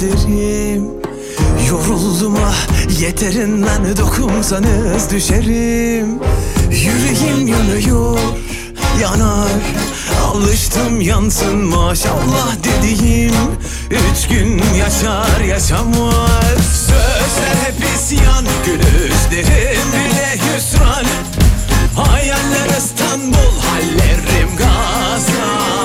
[0.00, 0.84] düşlerim
[1.68, 6.18] Yoruldum ah yeterinden dokunsanız düşerim.
[6.70, 8.18] Yüreğim yanıyor
[9.00, 9.50] yanar
[10.24, 13.34] Alıştım yansın maşallah dediğim.
[13.90, 21.04] Üç gün yaşar yaşamaz Sözler hep isyan Gülüşlerim bile hüsran.
[21.96, 25.79] Hayaller İstanbul Hallerim Gazabistan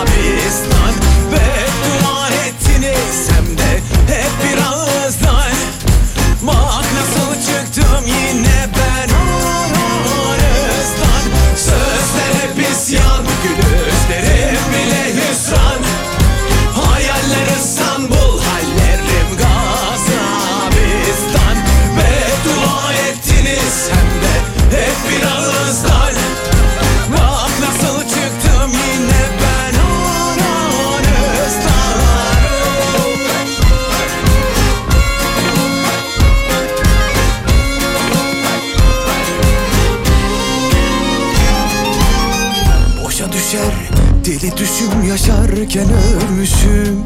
[45.15, 47.03] yaşarken ölmüşüm.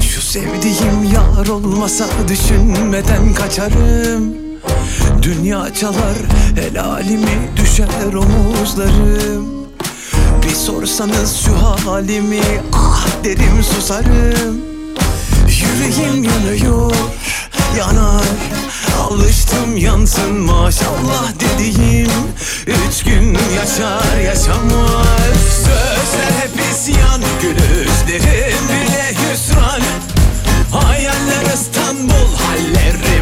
[0.00, 4.34] Şu sevdiğim yar olmasa düşünmeden kaçarım.
[5.22, 6.18] Dünya çalar
[6.56, 9.46] helalimi düşer omuzlarım.
[10.42, 11.56] Bir sorsanız şu
[11.88, 12.40] halimi
[12.72, 14.60] ah derim susarım.
[15.48, 16.92] Yüreğim yanıyor
[17.78, 18.24] yanar.
[19.00, 22.10] Alıştım yansın maşallah dediğim.
[22.66, 25.38] Üç gün yaşar yaşamaz.
[25.64, 29.82] Sözler hep isyan Gülüşlerim bile hüsran.
[30.72, 33.17] Hayaller İstanbul Hallerim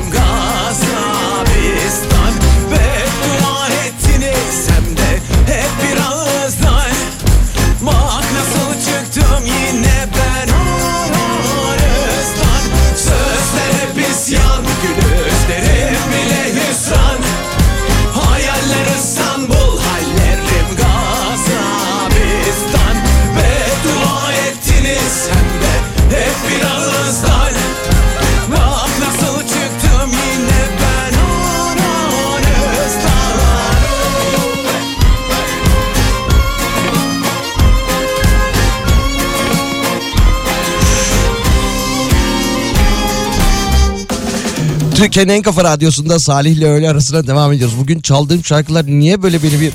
[45.07, 47.79] Türkiye'nin en kafa radyosunda Salih ile öğle arasına devam ediyoruz.
[47.79, 49.73] Bugün çaldığım şarkılar niye böyle beni bir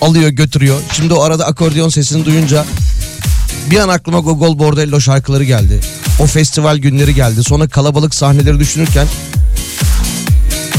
[0.00, 0.80] alıyor götürüyor.
[0.92, 2.64] Şimdi o arada akordeon sesini duyunca
[3.70, 5.80] bir an aklıma Gogol Bordello şarkıları geldi.
[6.20, 7.44] O festival günleri geldi.
[7.44, 9.06] Sonra kalabalık sahneleri düşünürken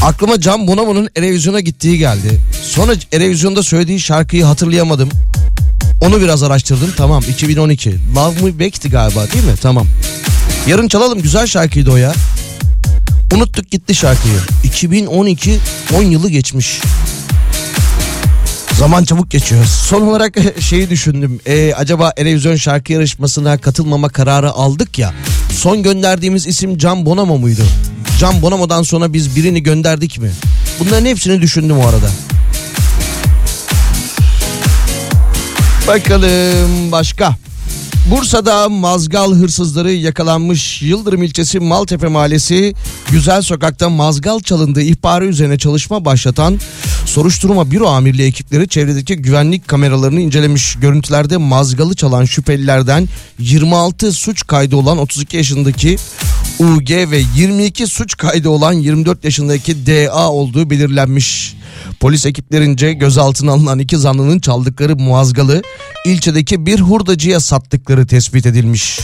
[0.02, 2.40] aklıma Can Bonomo'nun Erevizyon'a gittiği geldi.
[2.64, 5.10] Sonra Erevizyon'da söylediği şarkıyı hatırlayamadım.
[6.02, 6.94] Onu biraz araştırdım.
[6.98, 7.96] Tamam 2012.
[8.16, 9.56] Love Me Back'ti galiba değil mi?
[9.62, 9.88] Tamam.
[10.68, 12.14] Yarın çalalım güzel şarkıydı o ya.
[13.34, 14.40] Unuttuk gitti şarkıyı.
[14.64, 15.60] 2012
[15.96, 16.82] 10 yılı geçmiş.
[18.80, 19.66] Zaman çabuk geçiyor.
[19.66, 21.40] Son olarak şeyi düşündüm.
[21.46, 25.14] Ee, acaba Erevizyon şarkı yarışmasına katılmama kararı aldık ya.
[25.52, 27.64] Son gönderdiğimiz isim Can Bonomo muydu?
[28.20, 30.32] Can Bonomo'dan sonra biz birini gönderdik mi?
[30.80, 32.10] Bunların hepsini düşündüm o arada.
[35.88, 37.36] Bakalım başka.
[38.12, 42.74] Bursa'da mazgal hırsızları yakalanmış Yıldırım ilçesi Maltepe mahallesi
[43.12, 46.60] Güzel Sokak'ta mazgal çalındığı ihbarı üzerine çalışma başlatan
[47.06, 50.76] soruşturma büro amirliği ekipleri çevredeki güvenlik kameralarını incelemiş.
[50.76, 53.08] Görüntülerde mazgalı çalan şüphelilerden
[53.40, 55.98] 26 suç kaydı olan 32 yaşındaki
[56.60, 61.56] UG ve 22 suç kaydı olan 24 yaşındaki DA olduğu belirlenmiş.
[62.00, 65.62] Polis ekiplerince gözaltına alınan iki zanlının çaldıkları muazgalı
[66.06, 69.00] ilçedeki bir hurdacıya sattıkları tespit edilmiş.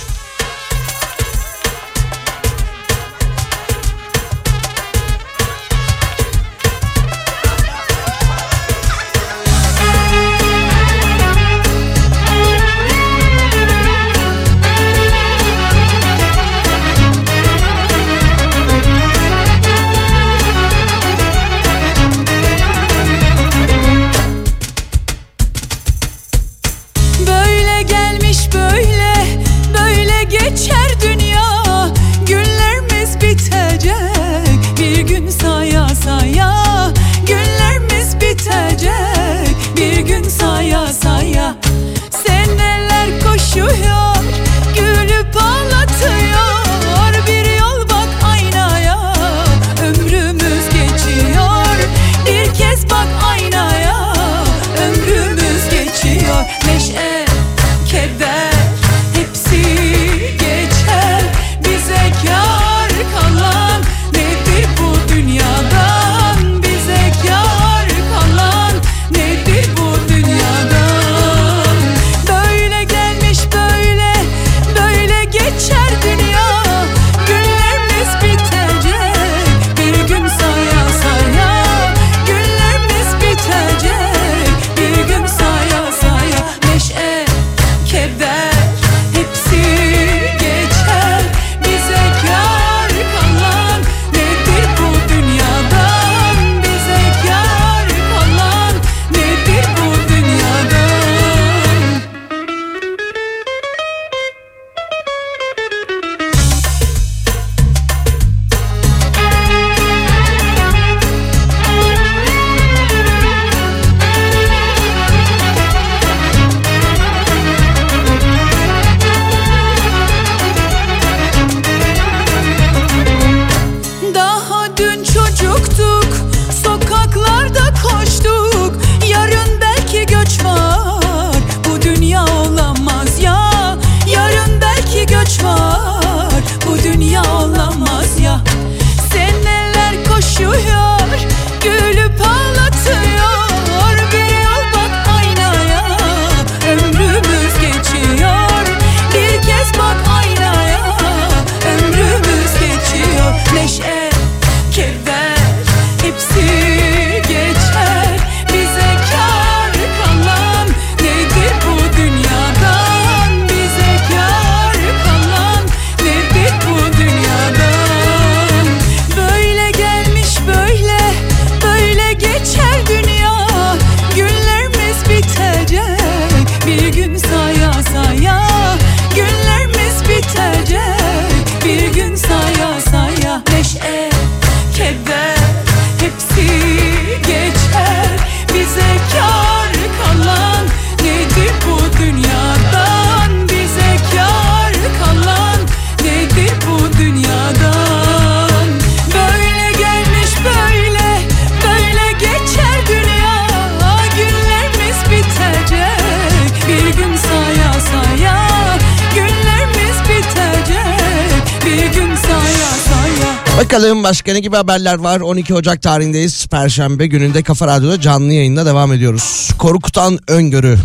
[213.64, 215.20] Bakalım başka ne gibi haberler var?
[215.20, 216.48] 12 Ocak tarihindeyiz.
[216.48, 219.50] Perşembe gününde Kafa Radyo'da canlı yayında devam ediyoruz.
[219.58, 220.78] Korkutan öngörü.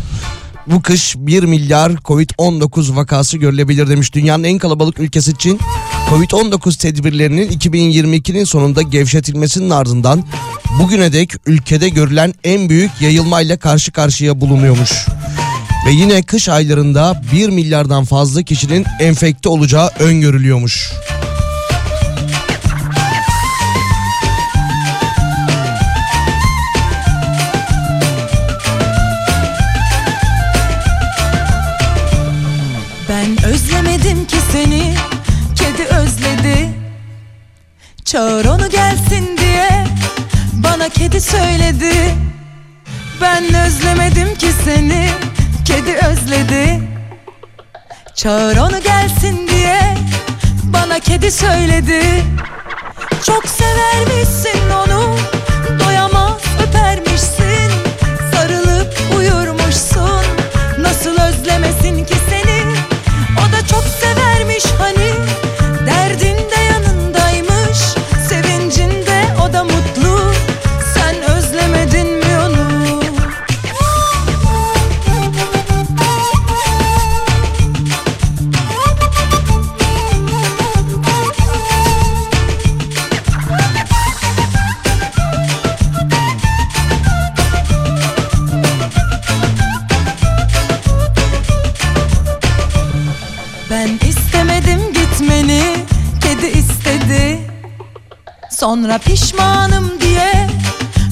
[0.67, 4.15] Bu kış 1 milyar Covid-19 vakası görülebilir demiş.
[4.15, 5.59] Dünyanın en kalabalık ülkesi için
[6.11, 10.25] Covid-19 tedbirlerinin 2022'nin sonunda gevşetilmesinin ardından
[10.79, 15.07] bugüne dek ülkede görülen en büyük yayılmayla karşı karşıya bulunuyormuş.
[15.87, 20.93] Ve yine kış aylarında 1 milyardan fazla kişinin enfekte olacağı öngörülüyormuş.
[38.13, 39.85] Çağır onu gelsin diye.
[40.53, 41.93] Bana kedi söyledi.
[43.21, 45.09] Ben özlemedim ki seni.
[45.65, 46.81] Kedi özledi.
[48.15, 49.97] Çağır onu gelsin diye.
[50.65, 52.03] Bana kedi söyledi.
[53.27, 55.17] Çok severmişsin onu.
[55.85, 57.73] Doyamaz öpermişsin.
[58.33, 60.25] Sarılıp uyurmuşsun.
[60.79, 62.63] Nasıl özlemesin ki seni?
[63.39, 65.08] O da çok severmiş hani.
[98.61, 100.47] Sonra pişmanım diye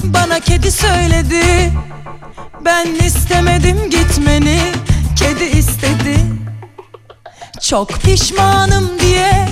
[0.04, 1.72] bana kedi söyledi.
[2.64, 4.58] Ben istemedim gitmeni
[5.16, 6.16] kedi istedi.
[7.60, 9.48] Çok pişmanım diye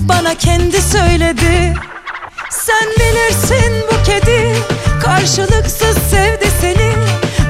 [0.00, 1.74] bana kendi söyledi.
[2.50, 4.56] Sen bilirsin bu kedi
[5.02, 6.92] karşılıksız sevdi seni.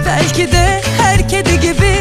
[0.06, 1.96] Belki de her kedi gibi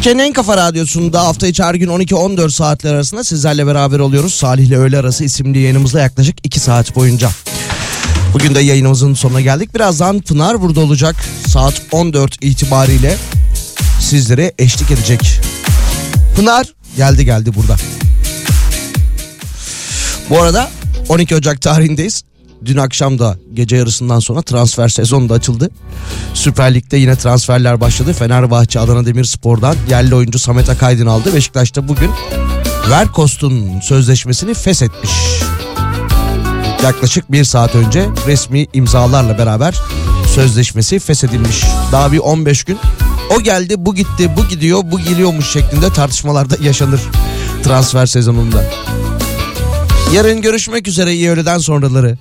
[0.00, 4.34] Türkiye'nin en kafa radyosunda hafta içi her gün 12-14 saatler arasında sizlerle beraber oluyoruz.
[4.34, 7.30] Salih ile Öğle Arası isimli yayınımızda yaklaşık 2 saat boyunca.
[8.34, 9.74] Bugün de yayınımızın sonuna geldik.
[9.74, 11.16] Birazdan Pınar burada olacak.
[11.46, 13.16] Saat 14 itibariyle
[14.00, 15.40] sizlere eşlik edecek.
[16.36, 17.76] Pınar geldi geldi burada.
[20.30, 20.70] Bu arada
[21.08, 22.22] 12 Ocak tarihindeyiz.
[22.64, 25.70] Dün akşam da gece yarısından sonra transfer sezonu da açıldı.
[26.34, 28.12] Süper Lig'de yine transferler başladı.
[28.12, 31.34] Fenerbahçe Adana Demirspor'dan yerli oyuncu Samet Akaydın aldı.
[31.34, 32.10] Beşiktaş'ta bugün
[32.90, 35.10] Verkost'un sözleşmesini feshetmiş.
[36.82, 39.80] Yaklaşık bir saat önce resmi imzalarla beraber
[40.34, 41.64] sözleşmesi feshedilmiş.
[41.92, 42.78] Daha bir 15 gün
[43.36, 47.00] o geldi bu gitti bu gidiyor bu geliyormuş şeklinde tartışmalarda yaşanır
[47.64, 48.64] transfer sezonunda.
[50.14, 52.18] Yarın görüşmek üzere iyi öğleden sonraları.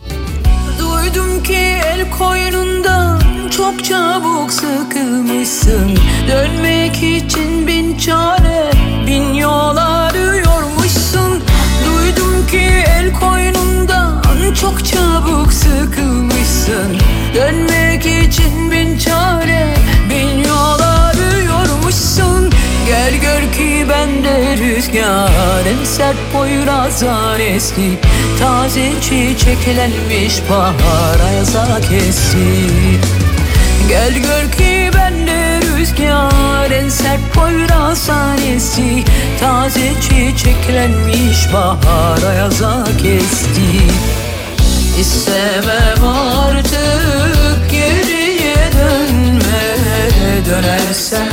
[3.79, 5.97] Çok çabuk sıkılmışsın.
[6.27, 8.71] Dönmek için bin çare
[9.07, 11.43] bin yol arıyormuşsun.
[11.85, 14.23] Duydum ki el koynundan
[14.61, 16.97] çok çabuk sıkılmışsın.
[17.35, 19.73] Dönmek için bin çare
[20.09, 22.51] bin yol arıyormuşsun.
[22.87, 27.99] Gel gör ki bende rüzgar En sert boyrazan eski.
[28.39, 33.28] Taze çiçeklenmiş bahar ayaza kesti
[33.89, 39.03] Gel gör ki bende rüzgar En sert boyrazan eski
[39.39, 43.61] Taze çiçeklenmiş bahar ayaza kesti.
[44.99, 49.75] İstemem artık geriye dönme.
[50.49, 51.28] Dönersen